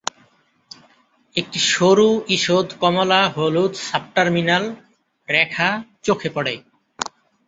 [1.35, 4.63] একটি সরু ইষদ কমলা হলুদ সাবটার্মিনাল
[5.29, 5.69] রেখা
[6.03, 6.53] চোখে পড়ে।